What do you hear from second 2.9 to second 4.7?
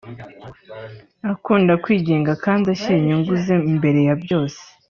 inyungu ze mbere ya byose